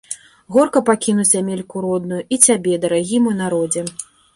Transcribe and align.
Горка 0.55 0.81
пакінуць 0.87 1.27
зямельку 1.33 1.85
родную 1.87 2.21
і 2.33 2.43
цябе, 2.49 2.83
дарагі 2.87 3.25
мой 3.29 3.41
народзе. 3.45 3.91